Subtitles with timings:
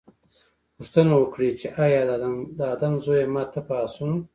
[0.75, 1.91] پوښتنه وکړي چې اې
[2.59, 3.25] د آدم زويه!
[3.33, 4.15] ما ته په آسونو